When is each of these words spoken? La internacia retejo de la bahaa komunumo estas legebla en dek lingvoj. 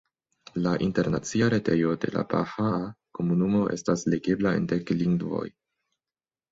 La 0.67 0.71
internacia 0.85 1.49
retejo 1.55 1.93
de 2.05 2.11
la 2.17 2.25
bahaa 2.33 2.81
komunumo 3.19 3.63
estas 3.79 4.09
legebla 4.13 4.59
en 4.63 4.69
dek 4.75 4.95
lingvoj. 5.03 5.49